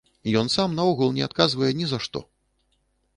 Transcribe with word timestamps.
Ён 0.39 0.47
сам 0.53 0.73
наогул 0.79 1.13
не 1.17 1.23
адказвае 1.27 1.69
ні 1.83 1.91
за 1.91 1.99
што. 2.07 2.19